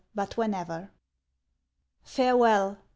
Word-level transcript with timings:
BUT 0.15 0.35
WHENEVER. 0.35 0.89
Farewell! 2.03 2.79